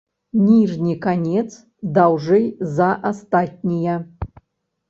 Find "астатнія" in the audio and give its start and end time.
3.13-3.95